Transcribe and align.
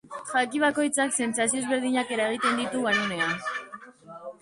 Jaki 0.29 0.61
bakoitzak 0.63 1.13
sentsazio 1.19 1.61
ezberdinak 1.61 2.17
eragiten 2.17 2.61
ditu 2.65 2.85
garunean. 2.89 3.49